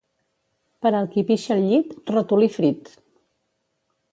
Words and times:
Per 0.85 0.91
al 0.99 1.09
qui 1.11 1.23
pixa 1.27 1.53
al 1.57 1.61
llit, 1.65 1.93
ratolí 2.15 2.51
frit. 2.57 2.91